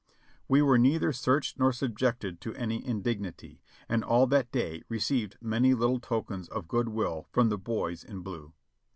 We 0.47 0.63
were 0.63 0.79
neither 0.79 1.13
searched 1.13 1.59
nor 1.59 1.71
subjected 1.71 2.41
to 2.41 2.55
any 2.55 2.83
indignity; 2.83 3.61
and 3.87 4.03
all 4.03 4.25
that 4.25 4.51
day 4.51 4.81
received 4.89 5.37
many 5.39 5.75
little 5.75 5.99
tokens 5.99 6.47
of 6.47 6.67
good 6.67 6.89
will 6.89 7.27
from 7.31 7.49
the 7.49 7.59
boys 7.59 8.03
in 8.03 8.21
blue. 8.21 8.51